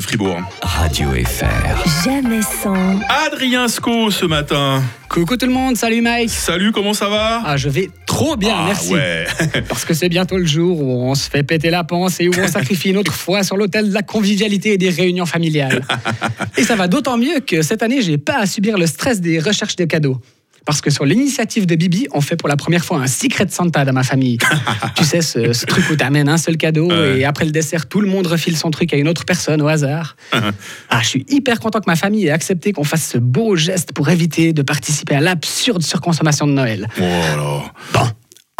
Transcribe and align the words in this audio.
Fribourg. 0.00 0.40
Radio 0.62 1.08
FR. 1.10 2.04
Jamais 2.04 2.40
sans. 2.42 3.00
Adrien 3.26 3.68
Sco 3.68 4.10
ce 4.10 4.24
matin. 4.24 4.82
Coucou 5.08 5.36
tout 5.36 5.46
le 5.46 5.52
monde, 5.52 5.76
salut 5.76 6.00
Mike. 6.00 6.30
Salut, 6.30 6.72
comment 6.72 6.94
ça 6.94 7.08
va? 7.08 7.42
Ah, 7.44 7.56
je 7.56 7.68
vais 7.68 7.90
trop 8.06 8.36
bien, 8.36 8.54
Ah, 8.56 8.64
merci. 8.68 8.92
ouais. 8.94 9.26
Parce 9.68 9.84
que 9.84 9.92
c'est 9.94 10.08
bientôt 10.08 10.36
le 10.38 10.46
jour 10.46 10.80
où 10.80 11.02
on 11.10 11.14
se 11.14 11.28
fait 11.28 11.42
péter 11.42 11.70
la 11.70 11.84
panse 11.84 12.20
et 12.20 12.28
où 12.28 12.32
on 12.40 12.46
sacrifie 12.48 12.92
notre 12.92 13.12
foi 13.12 13.42
sur 13.42 13.56
l'autel 13.56 13.88
de 13.88 13.94
la 13.94 14.02
convivialité 14.02 14.72
et 14.74 14.78
des 14.78 14.90
réunions 14.90 15.26
familiales. 15.26 15.84
Et 16.56 16.62
ça 16.64 16.76
va 16.76 16.86
d'autant 16.88 17.16
mieux 17.16 17.40
que 17.40 17.62
cette 17.62 17.82
année, 17.82 18.02
j'ai 18.02 18.18
pas 18.18 18.38
à 18.38 18.46
subir 18.46 18.76
le 18.78 18.86
stress 18.86 19.20
des 19.20 19.38
recherches 19.38 19.76
de 19.76 19.84
cadeaux. 19.84 20.20
Parce 20.66 20.80
que 20.80 20.90
sur 20.90 21.04
l'initiative 21.04 21.66
de 21.66 21.74
Bibi, 21.74 22.06
on 22.12 22.20
fait 22.20 22.36
pour 22.36 22.48
la 22.48 22.56
première 22.56 22.84
fois 22.84 22.98
un 22.98 23.06
Secret 23.06 23.46
Santa 23.48 23.84
dans 23.84 23.92
ma 23.92 24.02
famille. 24.02 24.38
tu 24.96 25.04
sais, 25.04 25.22
ce, 25.22 25.52
ce 25.52 25.66
truc 25.66 25.84
où 25.90 25.96
t'amènes 25.96 26.28
un 26.28 26.38
seul 26.38 26.56
cadeau 26.56 26.90
et 26.90 27.24
après 27.24 27.44
le 27.44 27.50
dessert, 27.50 27.86
tout 27.86 28.00
le 28.00 28.08
monde 28.08 28.26
refile 28.26 28.56
son 28.56 28.70
truc 28.70 28.92
à 28.92 28.96
une 28.96 29.08
autre 29.08 29.24
personne 29.24 29.62
au 29.62 29.68
hasard. 29.68 30.16
Ah, 30.92 31.00
je 31.02 31.08
suis 31.08 31.26
hyper 31.28 31.60
content 31.60 31.80
que 31.80 31.88
ma 31.88 31.96
famille 31.96 32.26
ait 32.26 32.30
accepté 32.30 32.72
qu'on 32.72 32.84
fasse 32.84 33.08
ce 33.08 33.18
beau 33.18 33.54
geste 33.54 33.92
pour 33.92 34.08
éviter 34.08 34.52
de 34.52 34.62
participer 34.62 35.14
à 35.14 35.20
l'absurde 35.20 35.82
surconsommation 35.82 36.46
de 36.46 36.52
Noël. 36.52 36.88
Oh 36.98 37.02
là. 37.02 37.72
Bon. 37.92 38.08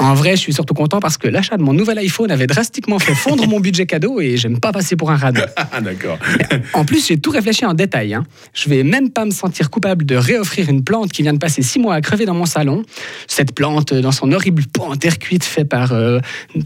En 0.00 0.14
vrai, 0.14 0.30
je 0.30 0.40
suis 0.40 0.52
surtout 0.54 0.72
content 0.72 0.98
parce 0.98 1.18
que 1.18 1.28
l'achat 1.28 1.56
de 1.58 1.62
mon 1.62 1.74
nouvel 1.74 1.98
iPhone 1.98 2.30
avait 2.30 2.46
drastiquement 2.46 2.98
fait 2.98 3.14
fondre 3.14 3.46
mon 3.46 3.60
budget 3.60 3.84
cadeau 3.84 4.18
et 4.20 4.38
j'aime 4.38 4.58
pas 4.58 4.72
passer 4.72 4.96
pour 4.96 5.10
un 5.10 5.16
radin. 5.16 5.44
Ah, 5.72 5.80
d'accord. 5.80 6.18
En 6.72 6.84
plus, 6.84 7.06
j'ai 7.06 7.18
tout 7.18 7.30
réfléchi 7.30 7.64
en 7.64 7.74
détail. 7.74 8.14
hein. 8.14 8.24
Je 8.54 8.68
vais 8.70 8.82
même 8.82 9.10
pas 9.10 9.24
me 9.24 9.30
sentir 9.30 9.70
coupable 9.70 10.04
de 10.06 10.16
réoffrir 10.16 10.68
une 10.68 10.82
plante 10.82 11.12
qui 11.12 11.22
vient 11.22 11.32
de 11.34 11.38
passer 11.38 11.62
six 11.62 11.78
mois 11.78 11.94
à 11.94 12.00
crever 12.00 12.24
dans 12.24 12.34
mon 12.34 12.46
salon. 12.46 12.82
Cette 13.28 13.54
plante, 13.54 13.92
dans 13.94 14.10
son 14.12 14.32
horrible 14.32 14.64
pot 14.72 14.84
en 14.84 14.96
terre 14.96 15.18
cuite 15.18 15.44
fait, 15.44 15.64
par, 15.64 15.92
euh, 15.92 16.18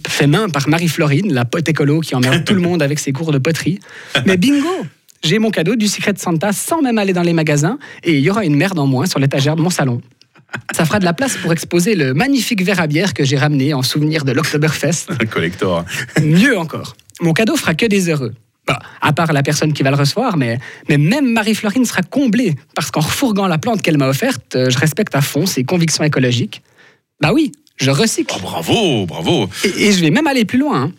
fait 0.07 0.27
main 0.27 0.49
par 0.49 0.69
Marie-Florine, 0.69 1.33
la 1.33 1.45
pote 1.45 1.69
écolo 1.69 2.01
qui 2.01 2.15
emmerde 2.15 2.45
tout 2.45 2.55
le 2.55 2.61
monde 2.61 2.83
avec 2.83 2.99
ses 2.99 3.13
cours 3.13 3.33
de 3.33 3.39
poterie. 3.39 3.79
Mais 4.27 4.37
bingo 4.37 4.69
J'ai 5.23 5.39
mon 5.39 5.51
cadeau 5.51 5.75
du 5.75 5.89
Secret 5.89 6.15
Santa 6.17 6.53
sans 6.53 6.81
même 6.83 6.99
aller 6.99 7.13
dans 7.13 7.23
les 7.23 7.33
magasins 7.33 7.79
et 8.05 8.13
il 8.17 8.21
y 8.21 8.31
aura 8.31 8.45
une 8.45 8.55
merde 8.57 8.79
en 8.79 8.87
moins 8.87 9.07
sur 9.07 9.19
l'étagère 9.19 9.57
de 9.57 9.63
mon 9.63 9.71
salon. 9.71 10.01
Ça 10.75 10.85
fera 10.85 10.99
de 10.99 11.05
la 11.05 11.13
place 11.13 11.37
pour 11.37 11.53
exposer 11.53 11.95
le 11.95 12.15
magnifique 12.15 12.63
verre 12.63 12.81
à 12.81 12.87
bière 12.87 13.15
que 13.15 13.25
j'ai 13.25 13.37
ramené 13.37 13.75
en 13.75 13.83
souvenir 13.83 14.25
de 14.25 14.33
l'Oktoberfest. 14.33 15.07
Un 15.11 15.27
collector. 15.31 15.85
Mieux 16.23 16.57
encore, 16.59 16.97
mon 17.21 17.33
cadeau 17.33 17.57
fera 17.57 17.75
que 17.75 17.87
des 17.87 18.09
heureux. 18.09 18.35
Bah, 18.67 18.79
à 19.03 19.13
part 19.13 19.33
la 19.35 19.43
personne 19.43 19.75
qui 19.75 19.83
va 19.83 19.91
le 19.91 19.97
recevoir, 19.97 20.39
mais, 20.39 20.59
mais 20.89 20.97
même 20.97 21.31
Marie-Florine 21.33 21.85
sera 21.85 22.01
comblée, 22.03 22.55
parce 22.75 22.91
qu'en 22.91 23.01
refourguant 23.01 23.47
la 23.47 23.59
plante 23.59 23.83
qu'elle 23.83 23.99
m'a 23.99 24.09
offerte, 24.09 24.57
euh, 24.57 24.71
je 24.71 24.79
respecte 24.79 25.15
à 25.15 25.21
fond 25.21 25.45
ses 25.45 25.65
convictions 25.65 26.03
écologiques. 26.03 26.63
Bah 27.21 27.33
oui, 27.35 27.53
je 27.77 27.91
recycle. 27.91 28.35
Oh, 28.39 28.41
bravo, 28.43 29.05
bravo. 29.07 29.49
Et, 29.65 29.89
et 29.89 29.93
je 29.93 30.01
vais 30.01 30.11
même 30.11 30.27
aller 30.27 30.47
plus 30.47 30.59
loin. 30.59 30.85
hein. 30.85 30.93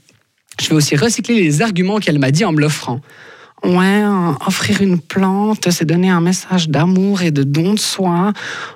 Je 0.61 0.69
vais 0.69 0.75
aussi 0.75 0.95
recycler 0.95 1.41
les 1.41 1.61
arguments 1.63 1.97
qu'elle 1.99 2.19
m'a 2.19 2.29
dit 2.31 2.45
en 2.45 2.51
me 2.51 2.61
l'offrant. 2.61 3.01
Ouais, 3.65 4.03
offrir 4.45 4.81
une 4.81 4.99
plante, 4.99 5.71
c'est 5.71 5.85
donner 5.85 6.09
un 6.09 6.21
message 6.21 6.69
d'amour 6.69 7.21
et 7.23 7.31
de 7.31 7.43
don 7.43 7.73
de 7.73 7.79
soi. 7.79 8.31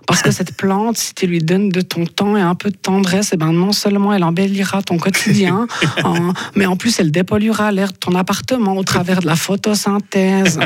Parce 0.08 0.22
que 0.24 0.32
cette 0.32 0.56
plante, 0.56 0.98
si 0.98 1.14
tu 1.14 1.28
lui 1.28 1.40
donnes 1.40 1.70
de 1.70 1.82
ton 1.82 2.06
temps 2.06 2.36
et 2.36 2.42
un 2.42 2.56
peu 2.56 2.70
de 2.72 2.76
tendresse, 2.76 3.30
eh 3.34 3.38
ben 3.38 3.52
non 3.52 3.72
seulement 3.72 4.14
elle 4.14 4.24
embellira 4.24 4.82
ton 4.82 4.98
quotidien, 4.98 5.68
hein, 6.04 6.34
mais 6.56 6.66
en 6.66 6.76
plus 6.76 7.00
elle 7.00 7.12
dépolluera 7.12 7.72
l'air 7.72 7.92
de 7.92 7.98
ton 7.98 8.16
appartement 8.16 8.76
au 8.78 8.84
travers 8.84 9.20
de 9.20 9.28
la 9.28 9.36
photosynthèse. 9.36 10.60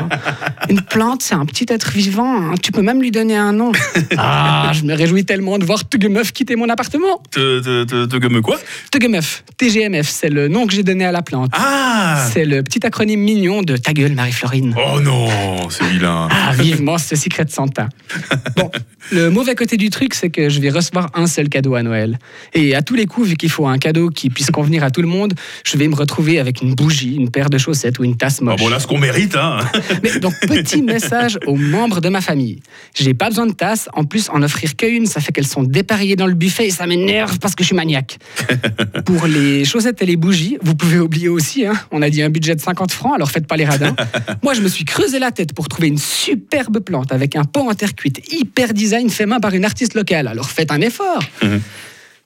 Une 0.70 0.82
plante, 0.82 1.22
c'est 1.22 1.36
un 1.36 1.46
petit 1.46 1.66
être 1.70 1.92
vivant. 1.92 2.52
hein. 2.52 2.54
Tu 2.62 2.72
peux 2.72 2.82
même 2.82 3.02
lui 3.02 3.12
donner 3.12 3.36
un 3.36 3.52
nom. 3.54 3.72
Ah, 4.18 4.72
je 4.74 4.84
me 4.84 4.94
réjouis 4.94 5.26
tellement 5.26 5.58
de 5.58 5.66
voir 5.66 5.88
Tugemeuf 5.90 6.32
quitter 6.32 6.56
mon 6.56 6.70
appartement. 6.70 7.22
Te, 7.32 7.60
te, 7.60 7.84
te, 7.84 8.06
te 8.06 8.16
gomme 8.18 8.42
quoi 8.42 8.58
TGMF, 8.92 9.44
TGMF, 9.58 10.08
c'est 10.08 10.30
le 10.30 10.48
nom 10.48 10.66
que 10.68 10.74
j'ai 10.74 10.84
donné 10.84 11.04
à 11.06 11.12
la 11.12 11.22
plante. 11.22 11.50
Ah 11.54 12.26
C'est 12.32 12.46
le 12.46 12.62
petit 12.64 12.86
acronyme 12.86 13.20
mignon 13.22 13.62
de 13.64 13.76
Ta 13.76 13.92
gueule, 13.94 14.12
Marie-Florine. 14.16 14.75
Oh 14.78 15.00
non, 15.00 15.69
c'est 15.69 15.86
vilain. 15.86 16.28
Ah, 16.31 16.53
vivement 16.53 16.97
ce 16.97 17.16
Secret 17.16 17.45
Santa. 17.50 17.89
Bon, 18.55 18.70
le 19.11 19.30
mauvais 19.31 19.55
côté 19.55 19.78
du 19.78 19.89
truc, 19.89 20.14
c'est 20.14 20.30
que 20.30 20.47
je 20.47 20.59
vais 20.59 20.70
recevoir 20.70 21.09
un 21.16 21.25
seul 21.25 21.50
cadeau 21.50 21.73
à 21.73 21.81
Noël. 21.81 22.20
Et 22.54 22.76
à 22.76 22.82
tous 22.83 22.93
les 22.93 23.05
coups, 23.08 23.30
vu 23.30 23.36
qu'il 23.36 23.49
faut 23.49 23.65
un 23.67 23.80
cadeau 23.80 24.10
qui 24.10 24.30
puisse 24.30 24.52
convenir 24.52 24.83
à 24.83 24.92
tout 24.92 25.02
le 25.02 25.08
monde, 25.08 25.33
je 25.65 25.76
vais 25.77 25.88
me 25.88 25.95
retrouver 25.95 26.39
avec 26.39 26.61
une 26.61 26.76
bougie, 26.76 27.15
une 27.15 27.32
paire 27.32 27.49
de 27.49 27.58
chaussettes 27.58 27.98
ou 27.99 28.04
une 28.04 28.15
tasse 28.15 28.38
Ah 28.42 28.45
moche. 28.45 28.60
bon, 28.60 28.70
là, 28.70 28.80
ce 28.80 28.86
qu'on 28.86 28.99
mérite, 28.99 29.36
hein. 29.36 29.58
Mais 30.04 30.20
donc, 30.20 30.33
petit 30.48 30.82
message 30.83 31.39
aux 31.48 31.55
membres 31.55 31.99
de 31.99 32.09
ma 32.09 32.21
famille. 32.21 32.59
J'ai 32.93 33.14
pas 33.15 33.30
besoin 33.30 33.48
de 33.48 33.54
tasse. 33.54 33.89
En 33.93 34.04
plus, 34.04 34.30
en 34.30 34.43
offrir 34.43 34.76
qu'une, 34.76 35.08
ça 35.08 35.20
fait 35.20 35.32
qu'elles 35.32 35.48
sont 35.48 35.64
dépareillées 35.64 36.15
dans 36.15 36.27
le 36.27 36.36
buffet 36.36 36.67
et 36.67 36.71
ça 36.71 36.86
m'énerve 36.86 37.39
parce 37.39 37.55
que 37.55 37.64
je 37.64 37.67
suis 37.67 37.76
maniaque. 37.76 38.20
Pour 39.05 39.26
les 39.26 39.65
chaussettes 39.65 40.02
et 40.02 40.05
les 40.05 40.15
bougies, 40.15 40.58
vous 40.61 40.76
pouvez 40.76 40.99
oublier 40.99 41.30
aussi. 41.30 41.65
hein. 41.65 41.73
On 41.92 42.02
a 42.04 42.09
dit 42.09 42.21
un 42.21 42.30
budget 42.30 42.55
de 42.55 42.61
50 42.61 42.92
francs, 42.92 43.14
alors 43.15 43.32
faites 43.32 43.48
pas 43.48 43.58
les 43.58 43.65
radins. 43.65 43.92
Moi, 44.43 44.54
je 44.54 44.61
me 44.61 44.67
suis 44.67 44.86
creusé 44.86 45.20
la 45.20 45.31
tête 45.31 45.54
pour 45.54 45.67
trouver 45.67 45.87
une 45.87 45.98
superbe 45.98 46.80
plante 46.80 47.11
avec 47.11 47.36
un 47.36 47.43
pot 47.43 47.70
en 47.70 47.73
terre 47.73 47.95
cuite, 47.95 48.21
hyper 48.33 48.73
design 48.73 49.09
fait 49.09 49.26
main 49.26 49.39
par 49.39 49.54
une 49.54 49.65
artiste 49.65 49.93
locale. 49.93 50.27
Alors 50.27 50.49
faites 50.49 50.71
un 50.71 50.81
effort. 50.81 51.23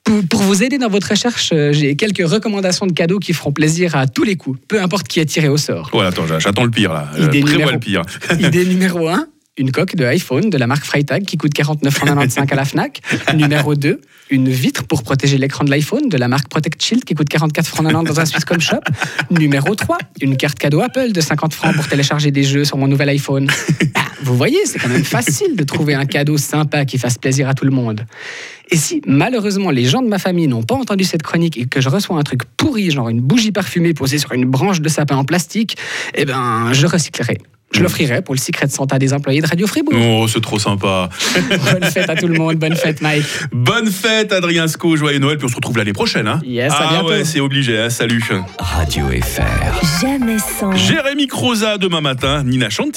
Pour, 0.04 0.22
pour 0.28 0.40
vous 0.42 0.62
aider 0.62 0.78
dans 0.78 0.88
votre 0.88 1.10
recherche, 1.10 1.50
euh, 1.52 1.72
j'ai 1.72 1.94
quelques 1.94 2.26
recommandations 2.26 2.86
de 2.86 2.92
cadeaux 2.92 3.18
qui 3.18 3.34
feront 3.34 3.52
plaisir 3.52 3.94
à 3.94 4.06
tous 4.06 4.22
les 4.24 4.36
coups, 4.36 4.58
peu 4.66 4.80
importe 4.80 5.06
qui 5.06 5.20
est 5.20 5.26
tiré 5.26 5.48
au 5.48 5.58
sort. 5.58 5.90
Ouais, 5.92 6.06
attends, 6.06 6.24
j'attends 6.38 6.64
le 6.64 6.70
pire, 6.70 6.92
là. 6.94 7.10
Idée 7.18 7.40
Prévois 7.40 7.50
numéro- 7.50 7.70
le 7.72 7.78
pire. 7.78 8.02
Idée 8.40 8.64
numéro 8.64 9.08
1, 9.08 9.26
une 9.58 9.72
coque 9.72 9.96
de 9.96 10.04
iPhone 10.04 10.50
de 10.50 10.58
la 10.58 10.66
marque 10.66 10.84
Freitag 10.84 11.24
qui 11.24 11.36
coûte 11.36 11.52
49,95 11.54 12.52
à 12.52 12.54
la 12.54 12.64
FNAC. 12.64 13.00
Numéro 13.34 13.74
2, 13.74 14.00
une 14.30 14.48
vitre 14.48 14.84
pour 14.84 15.02
protéger 15.02 15.38
l'écran 15.38 15.64
de 15.64 15.70
l'iPhone 15.70 16.08
de 16.08 16.16
la 16.16 16.28
marque 16.28 16.48
Protect 16.48 16.80
Shield 16.82 17.04
qui 17.04 17.14
coûte 17.14 17.28
44,90 17.28 18.06
dans 18.06 18.20
un 18.20 18.24
Swisscom 18.24 18.60
Shop. 18.60 18.80
Numéro 19.30 19.74
3, 19.74 19.98
une 20.20 20.36
carte 20.36 20.58
cadeau 20.58 20.80
Apple 20.80 21.12
de 21.12 21.20
50 21.20 21.52
francs 21.52 21.74
pour 21.74 21.88
télécharger 21.88 22.30
des 22.30 22.44
jeux 22.44 22.64
sur 22.64 22.78
mon 22.78 22.86
nouvel 22.86 23.08
iPhone. 23.08 23.48
Ah, 23.94 24.02
vous 24.22 24.36
voyez, 24.36 24.58
c'est 24.66 24.78
quand 24.78 24.88
même 24.88 25.04
facile 25.04 25.56
de 25.56 25.64
trouver 25.64 25.94
un 25.94 26.06
cadeau 26.06 26.36
sympa 26.36 26.84
qui 26.84 26.98
fasse 26.98 27.18
plaisir 27.18 27.48
à 27.48 27.54
tout 27.54 27.64
le 27.64 27.70
monde. 27.70 28.06
Et 28.70 28.76
si 28.76 29.00
malheureusement 29.06 29.70
les 29.70 29.84
gens 29.84 30.02
de 30.02 30.08
ma 30.08 30.18
famille 30.18 30.46
n'ont 30.46 30.62
pas 30.62 30.74
entendu 30.74 31.04
cette 31.04 31.22
chronique 31.22 31.56
et 31.56 31.66
que 31.66 31.80
je 31.80 31.88
reçois 31.88 32.16
un 32.16 32.22
truc 32.22 32.42
pourri, 32.56 32.90
genre 32.90 33.08
une 33.08 33.20
bougie 33.20 33.52
parfumée 33.52 33.94
posée 33.94 34.18
sur 34.18 34.32
une 34.32 34.44
branche 34.44 34.80
de 34.80 34.88
sapin 34.88 35.16
en 35.16 35.24
plastique, 35.24 35.76
eh 36.14 36.24
ben 36.24 36.72
je 36.72 36.86
recyclerai. 36.86 37.38
Je 37.70 37.82
l'offrirai 37.82 38.22
pour 38.22 38.34
le 38.34 38.40
Secret 38.40 38.68
Santa 38.68 38.98
des 38.98 39.12
employés 39.12 39.40
de 39.42 39.46
Radio 39.46 39.66
Fribourg. 39.66 39.94
Oh, 39.96 40.26
c'est 40.26 40.40
trop 40.40 40.58
sympa. 40.58 41.08
Bonne 41.72 41.84
fête 41.84 42.08
à 42.08 42.16
tout 42.16 42.26
le 42.26 42.38
monde, 42.38 42.56
bonne 42.56 42.74
fête 42.74 43.00
Mike. 43.02 43.24
Bonne 43.52 43.90
fête, 43.90 44.32
Adrien 44.32 44.68
Sco. 44.68 44.96
Joyeux 44.96 45.18
Noël, 45.18 45.36
puis 45.36 45.44
on 45.44 45.48
se 45.48 45.54
retrouve 45.54 45.76
l'année 45.76 45.92
prochaine, 45.92 46.26
hein. 46.26 46.40
Yes, 46.44 46.72
à 46.72 46.76
ah 46.80 46.88
bientôt. 46.90 47.08
ouais, 47.08 47.24
c'est 47.24 47.40
obligé, 47.40 47.78
hein. 47.78 47.90
Salut. 47.90 48.24
Radio 48.58 49.06
FR. 49.08 50.00
Jamais 50.00 50.38
sans. 50.38 50.74
Jérémy 50.74 51.26
Croza 51.26 51.78
demain 51.78 52.00
matin, 52.00 52.42
Nina 52.42 52.70
Chanty. 52.70 52.90